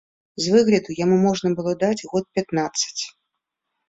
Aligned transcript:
З 0.43 0.51
выгляду 0.53 0.95
яму 0.99 1.19
можна 1.25 1.51
было 1.59 1.73
даць 1.83 2.07
год 2.13 2.25
пятнаццаць. 2.39 3.03